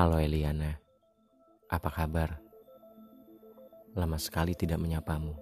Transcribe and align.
Halo 0.00 0.16
Eliana, 0.16 0.80
apa 1.68 1.92
kabar? 1.92 2.40
Lama 3.92 4.16
sekali 4.16 4.56
tidak 4.56 4.80
menyapamu. 4.80 5.36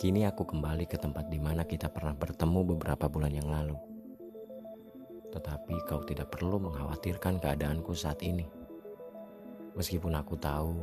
Kini 0.00 0.24
aku 0.24 0.40
kembali 0.40 0.88
ke 0.88 0.96
tempat 0.96 1.28
di 1.28 1.36
mana 1.36 1.68
kita 1.68 1.92
pernah 1.92 2.16
bertemu 2.16 2.60
beberapa 2.64 3.12
bulan 3.12 3.36
yang 3.36 3.44
lalu. 3.44 3.76
Tetapi 5.36 5.84
kau 5.84 6.00
tidak 6.08 6.32
perlu 6.32 6.64
mengkhawatirkan 6.64 7.36
keadaanku 7.44 7.92
saat 7.92 8.24
ini. 8.24 8.48
Meskipun 9.76 10.16
aku 10.16 10.40
tahu, 10.40 10.80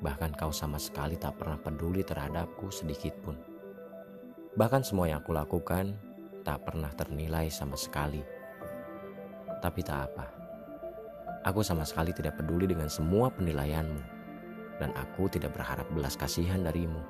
bahkan 0.00 0.32
kau 0.32 0.56
sama 0.56 0.80
sekali 0.80 1.20
tak 1.20 1.36
pernah 1.36 1.60
peduli 1.60 2.00
terhadapku 2.00 2.72
sedikit 2.72 3.12
pun. 3.20 3.36
Bahkan 4.56 4.88
semua 4.88 5.04
yang 5.04 5.20
aku 5.20 5.36
lakukan 5.36 6.00
tak 6.48 6.64
pernah 6.64 6.88
ternilai 6.96 7.52
sama 7.52 7.76
sekali 7.76 8.40
tapi 9.60 9.84
tak 9.84 10.08
apa. 10.10 10.39
Aku 11.40 11.64
sama 11.64 11.88
sekali 11.88 12.12
tidak 12.12 12.36
peduli 12.36 12.68
dengan 12.68 12.92
semua 12.92 13.32
penilaianmu. 13.32 14.02
Dan 14.76 14.92
aku 14.96 15.28
tidak 15.28 15.56
berharap 15.56 15.88
belas 15.92 16.16
kasihan 16.16 16.60
darimu. 16.60 17.00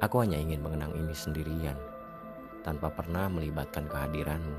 Aku 0.00 0.24
hanya 0.24 0.40
ingin 0.40 0.64
mengenang 0.64 0.96
ini 0.96 1.12
sendirian. 1.12 1.76
Tanpa 2.64 2.88
pernah 2.88 3.28
melibatkan 3.28 3.84
kehadiranmu. 3.88 4.56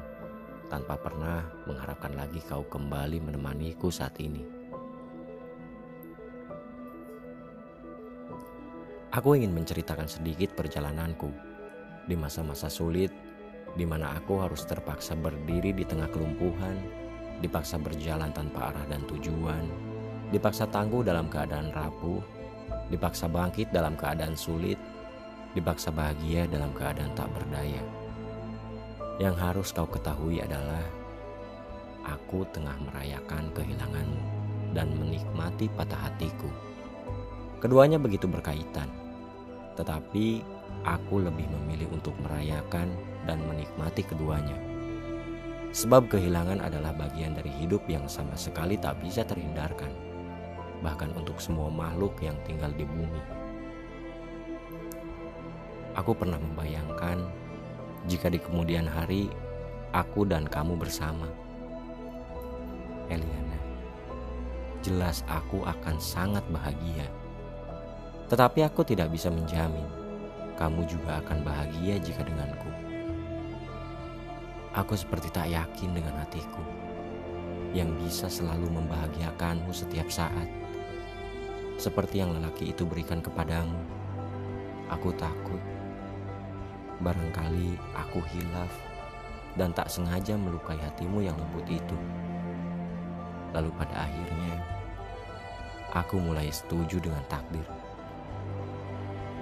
Tanpa 0.70 0.94
pernah 0.98 1.46
mengharapkan 1.66 2.14
lagi 2.14 2.38
kau 2.46 2.62
kembali 2.70 3.18
menemaniku 3.22 3.90
saat 3.90 4.14
ini. 4.22 4.46
Aku 9.12 9.36
ingin 9.36 9.52
menceritakan 9.52 10.08
sedikit 10.08 10.56
perjalananku 10.56 11.28
di 12.08 12.16
masa-masa 12.16 12.72
sulit 12.72 13.12
di 13.76 13.84
mana 13.84 14.16
aku 14.16 14.40
harus 14.40 14.64
terpaksa 14.64 15.20
berdiri 15.20 15.76
di 15.76 15.84
tengah 15.84 16.08
kelumpuhan, 16.12 17.01
dipaksa 17.42 17.82
berjalan 17.82 18.30
tanpa 18.32 18.70
arah 18.72 18.86
dan 18.88 19.02
tujuan, 19.10 19.66
dipaksa 20.30 20.70
tangguh 20.70 21.02
dalam 21.02 21.26
keadaan 21.28 21.74
rapuh, 21.74 22.22
dipaksa 22.94 23.26
bangkit 23.26 23.74
dalam 23.74 23.98
keadaan 23.98 24.38
sulit, 24.38 24.78
dipaksa 25.58 25.92
bahagia 25.92 26.48
dalam 26.48 26.72
keadaan 26.78 27.12
tak 27.18 27.28
berdaya. 27.34 27.84
Yang 29.20 29.36
harus 29.42 29.68
kau 29.74 29.90
ketahui 29.90 30.40
adalah 30.40 30.86
aku 32.08 32.46
tengah 32.54 32.78
merayakan 32.88 33.52
kehilanganmu 33.54 34.22
dan 34.72 34.88
menikmati 34.96 35.68
patah 35.74 36.10
hatiku. 36.10 36.48
Keduanya 37.62 38.02
begitu 38.02 38.26
berkaitan, 38.26 38.90
tetapi 39.78 40.42
aku 40.88 41.22
lebih 41.22 41.46
memilih 41.60 41.92
untuk 41.94 42.16
merayakan 42.24 42.90
dan 43.30 43.38
menikmati 43.46 44.02
keduanya. 44.02 44.71
Sebab 45.72 46.12
kehilangan 46.12 46.60
adalah 46.60 46.92
bagian 46.92 47.32
dari 47.32 47.48
hidup 47.56 47.88
yang 47.88 48.04
sama 48.04 48.36
sekali 48.36 48.76
tak 48.76 49.00
bisa 49.00 49.24
terhindarkan, 49.24 49.88
bahkan 50.84 51.16
untuk 51.16 51.40
semua 51.40 51.72
makhluk 51.72 52.20
yang 52.20 52.36
tinggal 52.44 52.68
di 52.76 52.84
bumi. 52.84 53.24
Aku 55.96 56.12
pernah 56.12 56.36
membayangkan 56.36 57.24
jika 58.12 58.28
di 58.28 58.40
kemudian 58.44 58.84
hari 58.84 59.32
aku 59.96 60.28
dan 60.28 60.44
kamu 60.44 60.76
bersama. 60.76 61.32
Eliana, 63.08 63.60
jelas 64.84 65.24
aku 65.32 65.64
akan 65.64 65.96
sangat 66.04 66.44
bahagia. 66.52 67.08
Tetapi 68.28 68.68
aku 68.68 68.84
tidak 68.84 69.12
bisa 69.12 69.32
menjamin 69.32 69.88
kamu 70.60 70.84
juga 70.86 71.24
akan 71.24 71.42
bahagia 71.42 71.96
jika 71.98 72.22
denganku. 72.28 72.91
Aku 74.72 74.96
seperti 74.96 75.28
tak 75.28 75.52
yakin 75.52 75.92
dengan 75.92 76.16
hatiku 76.24 76.64
yang 77.76 77.92
bisa 78.00 78.32
selalu 78.32 78.72
membahagiakanmu 78.72 79.68
setiap 79.76 80.08
saat. 80.08 80.48
Seperti 81.76 82.24
yang 82.24 82.32
lelaki 82.32 82.72
itu 82.72 82.88
berikan 82.88 83.20
kepadamu. 83.20 83.76
Aku 84.88 85.12
takut. 85.20 85.60
Barangkali 87.04 87.76
aku 88.00 88.24
hilaf 88.32 88.72
dan 89.60 89.76
tak 89.76 89.92
sengaja 89.92 90.40
melukai 90.40 90.80
hatimu 90.80 91.20
yang 91.20 91.36
lembut 91.36 91.68
itu. 91.68 91.98
Lalu 93.52 93.76
pada 93.76 94.08
akhirnya, 94.08 94.56
aku 95.92 96.16
mulai 96.16 96.48
setuju 96.48 97.04
dengan 97.04 97.28
takdir. 97.28 97.68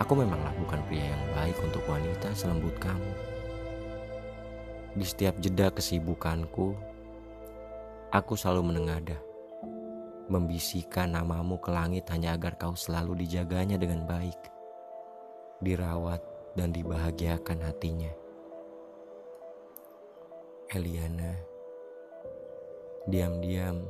Aku 0.01 0.17
memanglah 0.17 0.57
bukan 0.57 0.81
pria 0.89 1.13
yang 1.13 1.23
baik 1.37 1.57
untuk 1.61 1.85
wanita 1.85 2.33
selembut 2.33 2.73
kamu. 2.81 3.28
Di 4.93 5.05
setiap 5.05 5.37
jeda 5.37 5.69
kesibukanku, 5.69 6.73
aku 8.09 8.33
selalu 8.33 8.73
menengadah, 8.73 9.21
membisikkan 10.29 11.13
namamu 11.13 11.57
ke 11.61 11.69
langit 11.73 12.05
hanya 12.13 12.37
agar 12.37 12.57
kau 12.57 12.73
selalu 12.77 13.25
dijaganya 13.25 13.77
dengan 13.77 14.05
baik, 14.05 14.37
dirawat 15.61 16.21
dan 16.53 16.73
dibahagiakan 16.73 17.65
hatinya. 17.65 18.13
Eliana, 20.69 21.33
diam-diam 23.09 23.81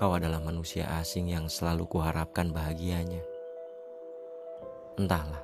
kau 0.00 0.16
adalah 0.16 0.40
manusia 0.40 0.88
asing 0.96 1.28
yang 1.28 1.44
selalu 1.44 1.84
kuharapkan 1.84 2.48
bahagianya. 2.48 3.20
Entahlah, 4.96 5.43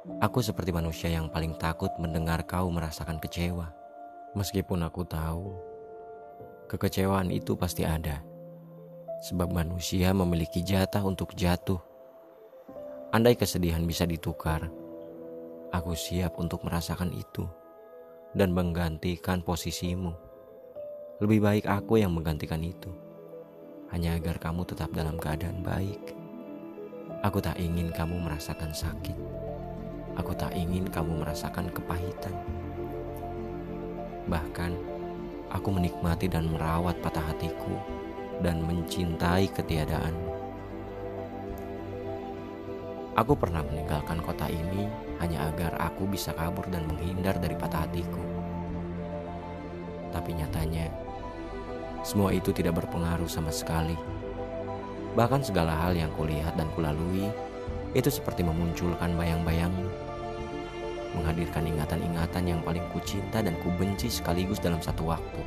Aku 0.00 0.40
seperti 0.40 0.72
manusia 0.72 1.12
yang 1.12 1.28
paling 1.28 1.60
takut 1.60 1.92
mendengar 2.00 2.40
kau 2.48 2.72
merasakan 2.72 3.20
kecewa. 3.20 3.68
Meskipun 4.32 4.80
aku 4.80 5.04
tahu 5.04 5.52
kekecewaan 6.72 7.28
itu 7.28 7.52
pasti 7.52 7.84
ada. 7.84 8.24
Sebab 9.20 9.52
manusia 9.52 10.16
memiliki 10.16 10.64
jatah 10.64 11.04
untuk 11.04 11.36
jatuh. 11.36 11.76
Andai 13.12 13.36
kesedihan 13.36 13.84
bisa 13.84 14.08
ditukar, 14.08 14.72
aku 15.68 15.92
siap 15.92 16.40
untuk 16.40 16.64
merasakan 16.64 17.12
itu 17.12 17.44
dan 18.32 18.56
menggantikan 18.56 19.44
posisimu. 19.44 20.16
Lebih 21.20 21.44
baik 21.44 21.64
aku 21.68 22.00
yang 22.00 22.16
menggantikan 22.16 22.64
itu, 22.64 22.88
hanya 23.92 24.16
agar 24.16 24.40
kamu 24.40 24.64
tetap 24.64 24.88
dalam 24.96 25.20
keadaan 25.20 25.60
baik. 25.60 26.16
Aku 27.20 27.42
tak 27.44 27.60
ingin 27.60 27.92
kamu 27.92 28.16
merasakan 28.16 28.72
sakit. 28.72 29.49
Aku 30.20 30.36
tak 30.36 30.52
ingin 30.52 30.84
kamu 30.84 31.24
merasakan 31.24 31.72
kepahitan. 31.72 32.36
Bahkan, 34.28 34.72
aku 35.48 35.68
menikmati 35.72 36.28
dan 36.28 36.52
merawat 36.52 37.00
patah 37.00 37.24
hatiku 37.24 37.72
dan 38.44 38.60
mencintai 38.68 39.48
ketiadaanmu. 39.48 40.32
Aku 43.16 43.32
pernah 43.32 43.64
meninggalkan 43.64 44.20
kota 44.20 44.44
ini 44.52 44.92
hanya 45.24 45.48
agar 45.48 45.80
aku 45.80 46.04
bisa 46.04 46.36
kabur 46.36 46.68
dan 46.68 46.84
menghindar 46.84 47.40
dari 47.40 47.56
patah 47.56 47.88
hatiku. 47.88 48.20
Tapi 50.12 50.36
nyatanya, 50.36 50.92
semua 52.04 52.28
itu 52.36 52.52
tidak 52.52 52.76
berpengaruh 52.76 53.24
sama 53.24 53.48
sekali. 53.48 53.96
Bahkan 55.16 55.48
segala 55.48 55.80
hal 55.80 55.96
yang 55.96 56.12
kulihat 56.12 56.60
dan 56.60 56.68
kulalui 56.76 57.24
itu 57.96 58.12
seperti 58.12 58.44
memunculkan 58.44 59.16
bayang-bayangmu 59.16 60.09
menghadirkan 61.14 61.66
ingatan-ingatan 61.66 62.44
yang 62.46 62.60
paling 62.62 62.84
kucinta 62.94 63.42
dan 63.42 63.58
kubenci 63.60 64.06
sekaligus 64.06 64.62
dalam 64.62 64.78
satu 64.78 65.10
waktu. 65.10 65.42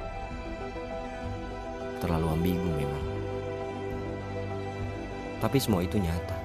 Terlalu 2.04 2.28
ambigu 2.36 2.70
memang. 2.76 3.06
Tapi 5.40 5.58
semua 5.60 5.84
itu 5.84 6.00
nyata. 6.00 6.36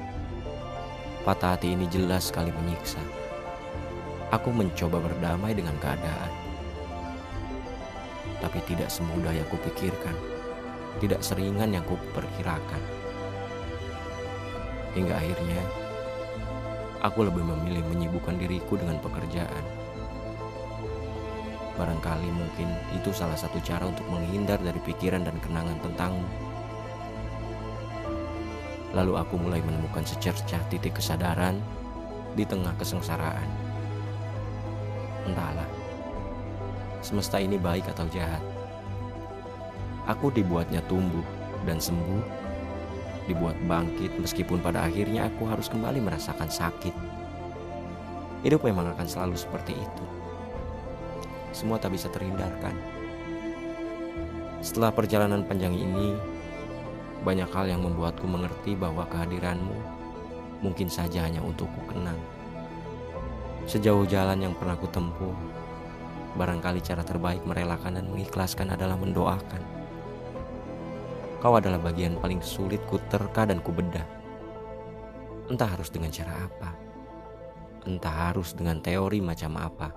Patah 1.26 1.58
hati 1.58 1.74
ini 1.74 1.86
jelas 1.90 2.30
sekali 2.30 2.54
menyiksa. 2.54 3.02
Aku 4.30 4.54
mencoba 4.54 5.02
berdamai 5.02 5.54
dengan 5.54 5.74
keadaan. 5.82 6.32
Tapi 8.38 8.58
tidak 8.70 8.90
semudah 8.90 9.34
yang 9.34 9.46
kupikirkan. 9.50 10.14
Tidak 11.02 11.22
seringan 11.22 11.74
yang 11.74 11.82
kuperkirakan. 11.86 12.82
Hingga 14.94 15.14
akhirnya 15.14 15.87
aku 17.02 17.26
lebih 17.26 17.46
memilih 17.46 17.84
menyibukkan 17.94 18.34
diriku 18.38 18.74
dengan 18.74 18.98
pekerjaan. 18.98 19.64
Barangkali 21.78 22.26
mungkin 22.34 22.68
itu 22.90 23.14
salah 23.14 23.38
satu 23.38 23.62
cara 23.62 23.86
untuk 23.86 24.02
menghindar 24.10 24.58
dari 24.58 24.82
pikiran 24.82 25.22
dan 25.22 25.38
kenangan 25.38 25.78
tentangmu. 25.78 26.26
Lalu 28.98 29.14
aku 29.14 29.38
mulai 29.38 29.62
menemukan 29.62 30.02
secercah 30.02 30.58
titik 30.66 30.98
kesadaran 30.98 31.62
di 32.34 32.42
tengah 32.42 32.74
kesengsaraan. 32.74 33.46
Entahlah, 35.28 35.68
semesta 36.98 37.38
ini 37.38 37.60
baik 37.60 37.86
atau 37.94 38.10
jahat. 38.10 38.42
Aku 40.08 40.34
dibuatnya 40.34 40.82
tumbuh 40.88 41.22
dan 41.62 41.78
sembuh 41.78 42.37
dibuat 43.28 43.54
bangkit 43.68 44.16
meskipun 44.16 44.64
pada 44.64 44.88
akhirnya 44.88 45.28
aku 45.28 45.44
harus 45.44 45.68
kembali 45.68 46.00
merasakan 46.00 46.48
sakit. 46.48 46.96
Hidup 48.42 48.64
memang 48.64 48.88
akan 48.96 49.04
selalu 49.04 49.36
seperti 49.36 49.76
itu. 49.76 50.04
Semua 51.52 51.76
tak 51.76 51.92
bisa 51.92 52.08
terhindarkan. 52.08 52.72
Setelah 54.64 54.90
perjalanan 54.90 55.46
panjang 55.46 55.76
ini, 55.76 56.16
banyak 57.22 57.50
hal 57.52 57.68
yang 57.70 57.84
membuatku 57.84 58.26
mengerti 58.26 58.74
bahwa 58.74 59.06
kehadiranmu 59.06 59.76
mungkin 60.64 60.90
saja 60.90 61.22
hanya 61.22 61.38
untukku 61.42 61.78
kenang. 61.86 62.18
Sejauh 63.68 64.08
jalan 64.08 64.42
yang 64.42 64.54
pernah 64.56 64.74
kutempuh, 64.80 65.34
barangkali 66.34 66.80
cara 66.80 67.04
terbaik 67.04 67.44
merelakan 67.44 68.00
dan 68.00 68.06
mengikhlaskan 68.08 68.72
adalah 68.74 68.96
mendoakan. 68.98 69.77
Kau 71.38 71.54
adalah 71.54 71.78
bagian 71.78 72.18
paling 72.18 72.42
sulit 72.42 72.82
ku 72.90 72.98
terka 73.06 73.46
dan 73.46 73.62
ku 73.62 73.70
bedah. 73.70 74.06
Entah 75.48 75.70
harus 75.70 75.88
dengan 75.88 76.10
cara 76.12 76.44
apa, 76.44 76.70
entah 77.88 78.14
harus 78.30 78.52
dengan 78.52 78.82
teori 78.82 79.22
macam 79.22 79.56
apa. 79.56 79.88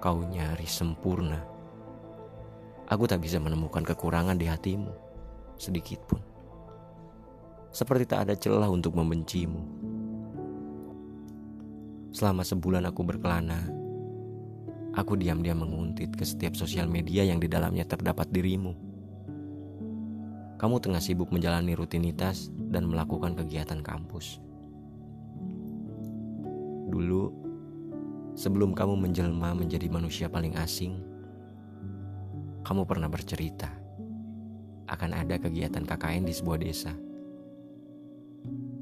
Kau 0.00 0.24
nyari 0.24 0.66
sempurna. 0.66 1.38
Aku 2.90 3.06
tak 3.06 3.22
bisa 3.22 3.38
menemukan 3.38 3.86
kekurangan 3.86 4.34
di 4.34 4.50
hatimu, 4.50 4.90
sedikit 5.60 6.02
pun. 6.10 6.18
Seperti 7.70 8.02
tak 8.02 8.26
ada 8.26 8.34
celah 8.34 8.66
untuk 8.66 8.98
membencimu 8.98 9.90
Selama 12.10 12.42
sebulan 12.42 12.90
aku 12.90 13.06
berkelana, 13.06 13.70
aku 14.98 15.14
diam-diam 15.14 15.62
menguntit 15.62 16.10
ke 16.10 16.26
setiap 16.26 16.58
sosial 16.58 16.90
media 16.90 17.22
yang 17.22 17.38
di 17.38 17.46
dalamnya 17.46 17.86
terdapat 17.86 18.26
dirimu. 18.34 18.89
Kamu 20.60 20.76
tengah 20.76 21.00
sibuk 21.00 21.32
menjalani 21.32 21.72
rutinitas 21.72 22.52
dan 22.52 22.84
melakukan 22.84 23.32
kegiatan 23.32 23.80
kampus. 23.80 24.44
Dulu, 26.92 27.32
sebelum 28.36 28.76
kamu 28.76 29.08
menjelma 29.08 29.56
menjadi 29.56 29.88
manusia 29.88 30.28
paling 30.28 30.60
asing, 30.60 31.00
kamu 32.60 32.84
pernah 32.84 33.08
bercerita 33.08 33.72
akan 34.84 35.16
ada 35.16 35.40
kegiatan 35.40 35.80
KKN 35.80 36.28
di 36.28 36.34
sebuah 36.36 36.60
desa. 36.60 36.92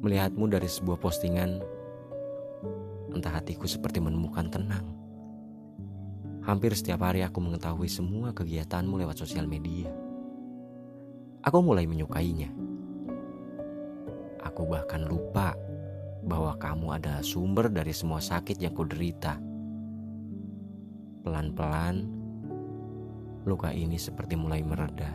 Melihatmu 0.03 0.51
dari 0.51 0.67
sebuah 0.67 0.99
postingan 0.99 1.63
entah 3.15 3.39
hatiku 3.39 3.71
seperti 3.71 4.03
menemukan 4.03 4.51
tenang. 4.51 4.83
Hampir 6.43 6.75
setiap 6.75 7.07
hari 7.07 7.23
aku 7.23 7.39
mengetahui 7.39 7.87
semua 7.87 8.35
kegiatanmu 8.35 8.99
lewat 8.99 9.23
sosial 9.23 9.47
media. 9.47 10.08
Aku 11.47 11.63
mulai 11.63 11.87
menyukainya. 11.87 12.51
Aku 14.43 14.67
bahkan 14.67 15.07
lupa 15.07 15.55
bahwa 16.27 16.59
kamu 16.59 16.99
adalah 16.99 17.23
sumber 17.23 17.71
dari 17.71 17.95
semua 17.95 18.19
sakit 18.19 18.59
yang 18.59 18.75
kuderita. 18.75 19.39
Pelan-pelan, 21.23 22.11
luka 23.47 23.71
ini 23.71 23.95
seperti 23.95 24.35
mulai 24.35 24.67
mereda. 24.67 25.15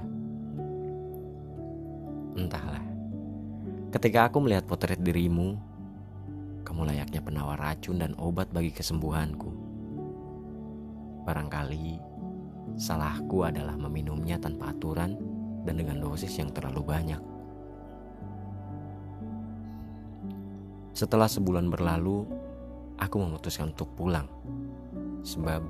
Entahlah, 2.39 2.85
ketika 3.91 4.31
aku 4.31 4.47
melihat 4.47 4.63
potret 4.63 5.03
dirimu, 5.03 5.59
kamu 6.63 6.87
layaknya 6.87 7.19
penawar 7.19 7.59
racun 7.59 7.99
dan 7.99 8.15
obat 8.15 8.47
bagi 8.55 8.71
kesembuhanku. 8.71 9.51
Barangkali 11.27 11.99
salahku 12.79 13.43
adalah 13.43 13.75
meminumnya 13.75 14.39
tanpa 14.39 14.71
aturan 14.71 15.32
dan 15.63 15.79
dengan 15.79 15.99
dosis 16.03 16.31
yang 16.39 16.51
terlalu 16.51 16.83
banyak. 16.83 17.21
Setelah 20.93 21.25
sebulan 21.25 21.73
berlalu, 21.73 22.27
aku 23.01 23.15
memutuskan 23.17 23.73
untuk 23.73 23.89
pulang. 23.97 24.29
Sebab 25.25 25.63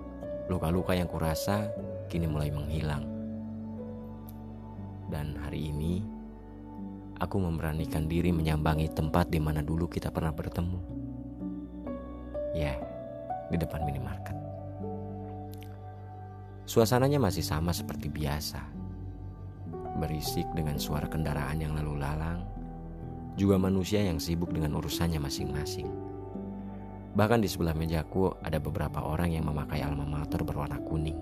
luka-luka 0.52 0.92
yang 0.92 1.08
kurasa 1.08 1.72
kini 2.12 2.28
mulai 2.28 2.52
menghilang. 2.52 3.08
Dan 5.08 5.38
hari 5.40 5.72
ini 5.72 6.04
aku 7.22 7.40
memberanikan 7.40 8.10
diri 8.10 8.36
menyambangi 8.36 8.92
tempat 8.92 9.32
di 9.32 9.40
mana 9.40 9.64
dulu 9.64 9.88
kita 9.88 10.12
pernah 10.12 10.36
bertemu. 10.36 10.80
Ya, 12.52 12.76
di 13.48 13.58
depan 13.58 13.86
minimarket. 13.88 14.36
Suasananya 16.68 17.22
masih 17.22 17.46
sama 17.46 17.70
seperti 17.70 18.10
biasa. 18.10 18.73
Berisik 19.98 20.50
dengan 20.58 20.82
suara 20.82 21.06
kendaraan 21.06 21.62
yang 21.62 21.78
lalu 21.78 22.02
lalang, 22.02 22.42
juga 23.34 23.58
manusia 23.58 24.02
yang 24.02 24.22
sibuk 24.22 24.54
dengan 24.54 24.78
urusannya 24.78 25.18
masing-masing. 25.22 25.90
Bahkan 27.14 27.46
di 27.46 27.50
sebelah 27.50 27.78
mejaku 27.78 28.34
ada 28.42 28.58
beberapa 28.58 29.06
orang 29.06 29.34
yang 29.38 29.46
memakai 29.46 29.86
alma 29.86 30.06
mater 30.06 30.42
berwarna 30.42 30.82
kuning. 30.82 31.18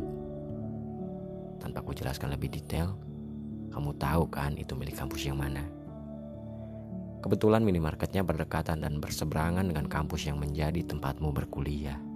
Tanpa 1.59 1.83
ku 1.83 1.91
jelaskan 1.91 2.31
lebih 2.31 2.47
detail, 2.47 2.95
kamu 3.71 3.95
tahu 3.99 4.27
kan 4.31 4.55
itu 4.55 4.71
milik 4.75 4.95
kampus 4.95 5.27
yang 5.27 5.39
mana? 5.39 5.67
Kebetulan 7.21 7.61
minimarketnya 7.61 8.25
berdekatan 8.25 8.81
dan 8.81 8.97
berseberangan 8.97 9.67
dengan 9.69 9.85
kampus 9.85 10.25
yang 10.25 10.41
menjadi 10.41 10.81
tempatmu 10.81 11.29
berkuliah. 11.29 12.10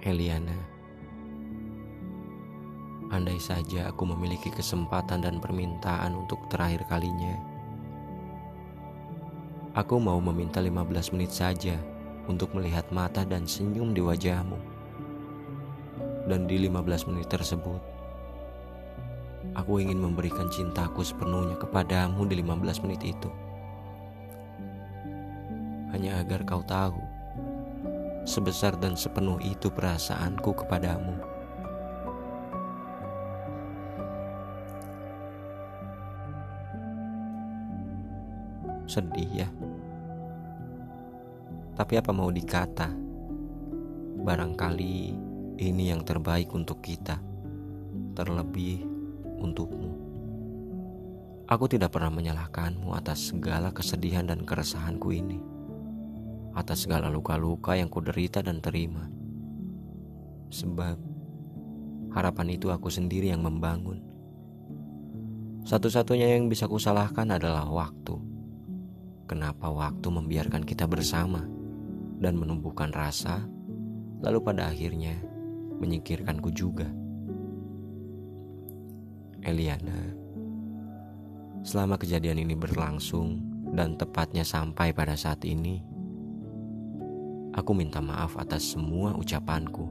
Eliana, 0.00 0.56
andai 3.12 3.36
saja 3.36 3.92
aku 3.92 4.08
memiliki 4.08 4.48
kesempatan 4.48 5.20
dan 5.20 5.44
permintaan 5.44 6.16
untuk 6.16 6.40
terakhir 6.48 6.88
kalinya, 6.88 7.36
aku 9.76 10.00
mau 10.00 10.16
meminta 10.16 10.56
15 10.64 11.12
menit 11.12 11.36
saja 11.36 11.76
untuk 12.32 12.56
melihat 12.56 12.88
mata 12.88 13.28
dan 13.28 13.44
senyum 13.44 13.92
di 13.92 14.00
wajahmu. 14.00 14.56
Dan 16.24 16.48
di 16.48 16.64
15 16.64 17.04
menit 17.12 17.28
tersebut 17.28 17.84
aku 19.52 19.84
ingin 19.84 20.00
memberikan 20.00 20.48
cintaku 20.48 21.04
sepenuhnya 21.04 21.60
kepadamu 21.60 22.24
di 22.24 22.40
15 22.40 22.88
menit 22.88 23.04
itu. 23.04 23.28
Hanya 25.92 26.24
agar 26.24 26.40
kau 26.48 26.64
tahu 26.64 27.09
sebesar 28.24 28.76
dan 28.76 28.96
sepenuh 28.96 29.40
itu 29.40 29.72
perasaanku 29.72 30.52
kepadamu. 30.64 31.16
Sedih 38.90 39.46
ya. 39.46 39.48
Tapi 41.78 41.94
apa 41.96 42.10
mau 42.12 42.28
dikata? 42.28 42.92
Barangkali 44.20 45.16
ini 45.60 45.88
yang 45.88 46.04
terbaik 46.04 46.52
untuk 46.52 46.84
kita, 46.84 47.16
terlebih 48.12 48.84
untukmu. 49.40 49.92
Aku 51.48 51.66
tidak 51.66 51.96
pernah 51.96 52.12
menyalahkanmu 52.12 52.94
atas 52.94 53.32
segala 53.32 53.72
kesedihan 53.72 54.28
dan 54.28 54.44
keresahanku 54.44 55.10
ini, 55.10 55.40
atas 56.54 56.86
segala 56.86 57.12
luka-luka 57.12 57.78
yang 57.78 57.86
kuderita 57.86 58.42
dan 58.42 58.58
terima. 58.58 59.06
Sebab 60.50 60.96
harapan 62.10 62.58
itu 62.58 62.74
aku 62.74 62.90
sendiri 62.90 63.30
yang 63.30 63.46
membangun. 63.46 64.02
Satu-satunya 65.62 66.34
yang 66.34 66.50
bisa 66.50 66.66
kusalahkan 66.66 67.30
adalah 67.30 67.68
waktu. 67.68 68.18
Kenapa 69.30 69.70
waktu 69.70 70.08
membiarkan 70.10 70.66
kita 70.66 70.90
bersama 70.90 71.46
dan 72.18 72.34
menumbuhkan 72.34 72.90
rasa, 72.90 73.46
lalu 74.18 74.38
pada 74.42 74.68
akhirnya 74.68 75.14
menyingkirkanku 75.78 76.50
juga. 76.50 76.90
Eliana, 79.40 80.12
selama 81.64 81.96
kejadian 81.96 82.44
ini 82.44 82.52
berlangsung 82.52 83.40
dan 83.72 83.96
tepatnya 83.96 84.44
sampai 84.44 84.92
pada 84.92 85.16
saat 85.16 85.40
ini, 85.48 85.80
aku 87.54 87.70
minta 87.74 87.98
maaf 87.98 88.38
atas 88.38 88.74
semua 88.74 89.14
ucapanku 89.16 89.88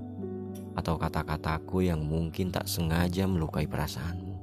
atau 0.76 0.96
kata-kataku 0.96 1.86
yang 1.86 2.04
mungkin 2.04 2.52
tak 2.54 2.68
sengaja 2.70 3.28
melukai 3.28 3.68
perasaanmu. 3.68 4.36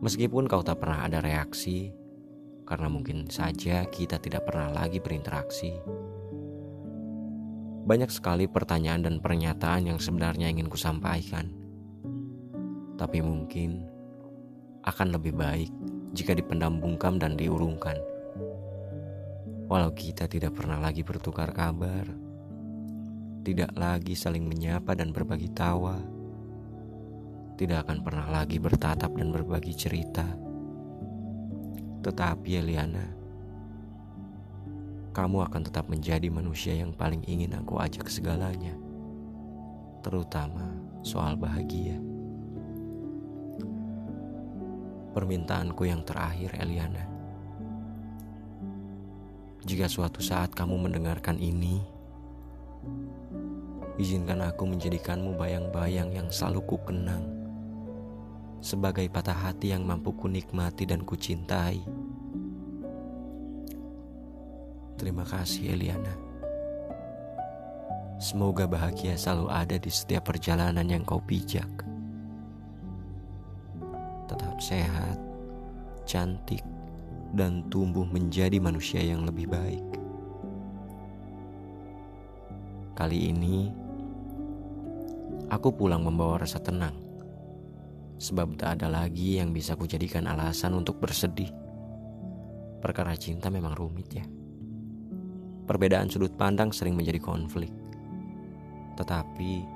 Meskipun 0.00 0.48
kau 0.48 0.62
tak 0.64 0.80
pernah 0.80 1.04
ada 1.04 1.20
reaksi, 1.20 1.92
karena 2.64 2.88
mungkin 2.88 3.28
saja 3.28 3.84
kita 3.88 4.20
tidak 4.20 4.48
pernah 4.48 4.72
lagi 4.72 5.00
berinteraksi 5.00 5.76
banyak 7.86 8.10
sekali 8.10 8.50
pertanyaan 8.50 9.06
dan 9.06 9.16
pernyataan 9.22 9.86
yang 9.94 10.02
sebenarnya 10.02 10.50
ingin 10.50 10.66
kusampaikan. 10.66 11.46
Tapi 12.98 13.22
mungkin 13.22 13.86
akan 14.82 15.14
lebih 15.14 15.38
baik 15.38 15.70
jika 16.10 16.34
dipendam 16.34 16.82
bungkam 16.82 17.22
dan 17.22 17.38
diurungkan. 17.38 17.94
Walau 19.66 19.90
kita 19.90 20.30
tidak 20.30 20.54
pernah 20.54 20.78
lagi 20.78 21.02
bertukar 21.02 21.50
kabar, 21.50 22.06
tidak 23.42 23.74
lagi 23.74 24.14
saling 24.14 24.46
menyapa 24.46 24.94
dan 24.94 25.10
berbagi 25.10 25.50
tawa, 25.50 25.98
tidak 27.58 27.82
akan 27.82 27.98
pernah 28.06 28.30
lagi 28.30 28.62
bertatap 28.62 29.10
dan 29.18 29.34
berbagi 29.34 29.74
cerita. 29.74 30.22
Tetapi 31.98 32.50
Eliana, 32.62 33.10
kamu 35.10 35.50
akan 35.50 35.62
tetap 35.66 35.90
menjadi 35.90 36.30
manusia 36.30 36.78
yang 36.78 36.94
paling 36.94 37.26
ingin 37.26 37.58
aku 37.58 37.82
ajak 37.82 38.06
segalanya, 38.06 38.78
terutama 40.06 40.78
soal 41.02 41.34
bahagia. 41.34 41.98
Permintaanku 45.10 45.90
yang 45.90 46.06
terakhir, 46.06 46.54
Eliana. 46.54 47.15
Jika 49.66 49.90
suatu 49.90 50.22
saat 50.22 50.54
kamu 50.54 50.78
mendengarkan 50.86 51.42
ini, 51.42 51.82
izinkan 53.98 54.38
aku 54.46 54.62
menjadikanmu 54.62 55.34
bayang-bayang 55.34 56.14
yang 56.14 56.30
selalu 56.30 56.62
ku 56.70 56.78
kenang 56.86 57.26
sebagai 58.62 59.10
patah 59.10 59.34
hati 59.34 59.74
yang 59.74 59.82
mampu 59.82 60.14
kunikmati 60.14 60.86
dan 60.86 61.02
kucintai. 61.02 61.82
Terima 65.02 65.26
kasih 65.26 65.74
Eliana. 65.74 66.14
Semoga 68.22 68.70
bahagia 68.70 69.18
selalu 69.18 69.50
ada 69.50 69.82
di 69.82 69.90
setiap 69.90 70.30
perjalanan 70.30 70.86
yang 70.86 71.02
kau 71.02 71.18
pijak. 71.18 71.68
Tetap 74.30 74.62
sehat, 74.62 75.18
cantik, 76.06 76.62
dan 77.34 77.66
tumbuh 77.72 78.06
menjadi 78.06 78.60
manusia 78.62 79.02
yang 79.02 79.26
lebih 79.26 79.50
baik. 79.50 79.82
Kali 82.96 83.28
ini, 83.32 83.68
aku 85.52 85.68
pulang 85.74 86.00
membawa 86.00 86.40
rasa 86.40 86.62
tenang, 86.62 86.96
sebab 88.16 88.56
tak 88.56 88.80
ada 88.80 88.88
lagi 88.88 89.36
yang 89.36 89.52
bisa 89.52 89.76
kujadikan 89.76 90.24
alasan 90.24 90.72
untuk 90.78 90.96
bersedih. 91.02 91.52
Perkara 92.80 93.12
cinta 93.18 93.52
memang 93.52 93.76
rumit 93.76 94.08
ya. 94.14 94.24
Perbedaan 95.66 96.06
sudut 96.06 96.30
pandang 96.38 96.70
sering 96.70 96.94
menjadi 96.94 97.18
konflik. 97.18 97.74
Tetapi, 98.96 99.66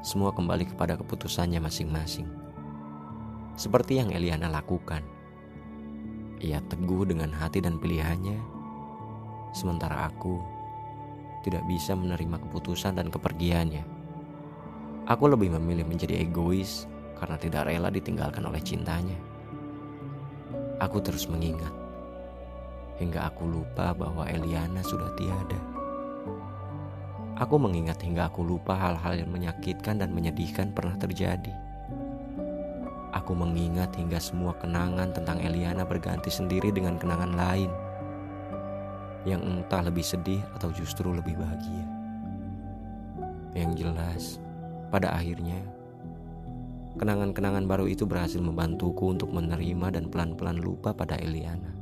semua 0.00 0.30
kembali 0.30 0.70
kepada 0.72 0.94
keputusannya 0.94 1.58
masing-masing. 1.58 2.30
Seperti 3.58 3.98
yang 3.98 4.14
Eliana 4.14 4.46
lakukan. 4.46 5.17
Ia 6.38 6.62
teguh 6.70 7.02
dengan 7.02 7.34
hati 7.34 7.58
dan 7.58 7.82
pilihannya, 7.82 8.38
sementara 9.50 10.06
aku 10.06 10.38
tidak 11.42 11.66
bisa 11.66 11.98
menerima 11.98 12.38
keputusan 12.46 12.94
dan 12.94 13.10
kepergiannya. 13.10 13.82
Aku 15.10 15.26
lebih 15.26 15.50
memilih 15.58 15.82
menjadi 15.82 16.22
egois 16.22 16.86
karena 17.18 17.34
tidak 17.42 17.66
rela 17.66 17.90
ditinggalkan 17.90 18.46
oleh 18.46 18.62
cintanya. 18.62 19.18
Aku 20.78 21.02
terus 21.02 21.26
mengingat 21.26 21.74
hingga 23.02 23.30
aku 23.30 23.46
lupa 23.46 23.94
bahwa 23.94 24.26
Eliana 24.26 24.82
sudah 24.82 25.10
tiada. 25.18 25.58
Aku 27.38 27.54
mengingat 27.54 28.02
hingga 28.02 28.26
aku 28.26 28.42
lupa 28.42 28.74
hal-hal 28.74 29.22
yang 29.22 29.30
menyakitkan 29.30 30.02
dan 30.02 30.10
menyedihkan 30.10 30.74
pernah 30.74 30.98
terjadi. 30.98 31.54
Aku 33.16 33.32
mengingat 33.32 33.96
hingga 33.96 34.20
semua 34.20 34.52
kenangan 34.60 35.16
tentang 35.16 35.40
Eliana 35.40 35.88
berganti 35.88 36.28
sendiri 36.28 36.68
dengan 36.68 37.00
kenangan 37.00 37.32
lain 37.32 37.70
yang 39.24 39.40
entah 39.40 39.80
lebih 39.80 40.04
sedih 40.04 40.44
atau 40.56 40.68
justru 40.76 41.08
lebih 41.12 41.36
bahagia. 41.40 41.86
Yang 43.56 43.72
jelas, 43.80 44.22
pada 44.92 45.16
akhirnya 45.16 45.56
kenangan-kenangan 47.00 47.64
baru 47.64 47.88
itu 47.88 48.04
berhasil 48.04 48.40
membantuku 48.44 49.16
untuk 49.16 49.32
menerima 49.32 49.96
dan 49.96 50.12
pelan-pelan 50.12 50.60
lupa 50.60 50.92
pada 50.92 51.16
Eliana 51.16 51.78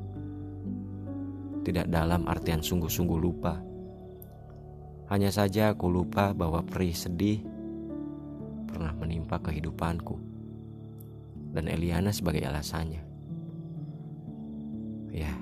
tidak 1.67 1.91
dalam 1.91 2.31
artian 2.31 2.63
sungguh-sungguh 2.63 3.19
lupa. 3.19 3.59
Hanya 5.11 5.35
saja 5.35 5.75
aku 5.75 5.91
lupa 5.91 6.31
bahwa 6.31 6.63
perih 6.63 6.95
sedih 6.95 7.43
pernah 8.71 8.95
menimpa 8.95 9.43
kehidupanku 9.43 10.36
dan 11.57 11.73
Eliana 11.73 12.13
sebagai 12.13 12.45
alasannya. 12.45 13.01
Ya, 15.17 15.33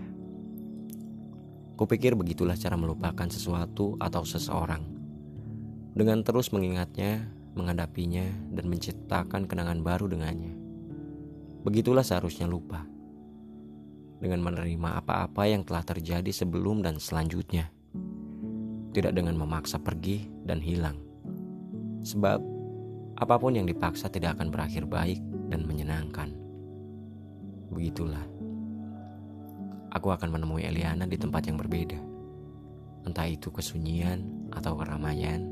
kupikir 1.75 2.15
begitulah 2.15 2.55
cara 2.55 2.79
melupakan 2.79 3.27
sesuatu 3.27 3.99
atau 3.99 4.23
seseorang. 4.23 4.87
Dengan 5.99 6.23
terus 6.23 6.55
mengingatnya, 6.55 7.27
menghadapinya, 7.59 8.23
dan 8.55 8.71
menciptakan 8.71 9.51
kenangan 9.51 9.83
baru 9.83 10.07
dengannya. 10.07 10.55
Begitulah 11.67 12.07
seharusnya 12.07 12.47
lupa 12.47 12.87
dengan 14.23 14.41
menerima 14.47 15.03
apa-apa 15.03 15.51
yang 15.51 15.67
telah 15.67 15.83
terjadi 15.83 16.31
sebelum 16.31 16.87
dan 16.87 17.03
selanjutnya, 17.03 17.69
tidak 18.95 19.13
dengan 19.19 19.35
memaksa 19.35 19.83
pergi 19.83 20.31
dan 20.47 20.63
hilang, 20.63 20.97
sebab 22.07 22.39
apa 23.15 23.35
pun 23.39 23.55
yang 23.55 23.67
dipaksa 23.67 24.11
tidak 24.11 24.39
akan 24.39 24.51
berakhir 24.51 24.87
baik 24.87 25.34
dan 25.49 25.67
menyenangkan. 25.67 26.33
Begitulah, 27.73 28.23
aku 29.91 30.09
akan 30.11 30.29
menemui 30.31 30.67
Eliana 30.67 31.07
di 31.07 31.17
tempat 31.17 31.47
yang 31.47 31.59
berbeda, 31.59 31.99
entah 33.07 33.29
itu 33.29 33.51
kesunyian 33.51 34.51
atau 34.55 34.79
keramaian. 34.79 35.43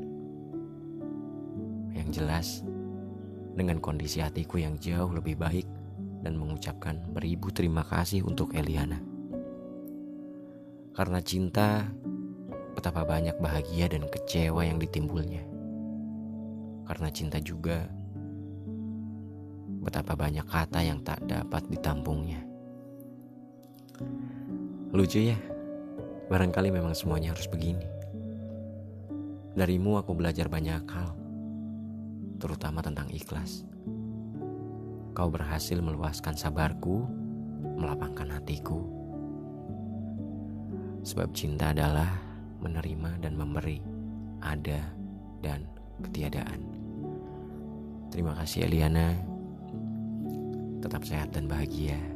Yang 1.93 2.09
jelas, 2.19 2.47
dengan 3.53 3.77
kondisi 3.77 4.19
hatiku 4.19 4.57
yang 4.57 4.81
jauh 4.81 5.13
lebih 5.13 5.37
baik 5.37 5.67
dan 6.25 6.39
mengucapkan 6.39 6.97
beribu 7.13 7.53
terima 7.53 7.85
kasih 7.85 8.25
untuk 8.25 8.55
Eliana. 8.57 8.97
Karena 10.93 11.19
cinta, 11.25 11.89
betapa 12.77 13.01
banyak 13.01 13.37
bahagia 13.41 13.89
dan 13.89 14.05
kecewa 14.09 14.61
yang 14.61 14.77
ditimbulnya. 14.77 15.41
Karena 16.85 17.09
cinta 17.09 17.41
juga, 17.41 17.89
betapa 19.83 20.15
banyak 20.15 20.47
kata 20.47 20.79
yang 20.79 21.03
tak 21.03 21.19
dapat 21.27 21.67
ditampungnya. 21.67 22.41
Lucu 24.95 25.29
ya, 25.29 25.37
barangkali 26.31 26.71
memang 26.71 26.95
semuanya 26.95 27.35
harus 27.35 27.45
begini. 27.51 27.85
Darimu 29.53 30.01
aku 30.01 30.17
belajar 30.17 30.49
banyak 30.49 30.87
hal, 30.89 31.13
terutama 32.41 32.81
tentang 32.81 33.11
ikhlas 33.13 33.67
kau 35.13 35.29
berhasil 35.29 35.77
meluaskan 35.77 36.33
sabarku, 36.33 37.05
melapangkan 37.77 38.33
hatiku. 38.33 38.81
Sebab 41.05 41.29
cinta 41.37 41.69
adalah 41.69 42.09
menerima 42.59 43.21
dan 43.21 43.37
memberi, 43.37 43.79
ada 44.41 44.81
dan 45.45 45.69
ketiadaan. 46.01 46.59
Terima 48.09 48.33
kasih 48.37 48.65
Eliana. 48.65 49.32
Tetap 50.83 51.07
sehat 51.07 51.31
dan 51.31 51.47
bahagia. 51.47 52.12